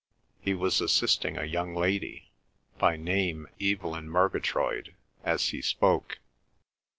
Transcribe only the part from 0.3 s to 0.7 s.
He